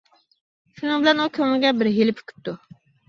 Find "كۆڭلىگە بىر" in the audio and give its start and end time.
1.35-1.91